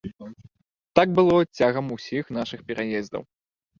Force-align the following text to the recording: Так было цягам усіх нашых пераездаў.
Так 0.99 1.07
было 1.19 1.35
цягам 1.57 1.93
усіх 1.99 2.23
нашых 2.39 2.59
пераездаў. 2.71 3.23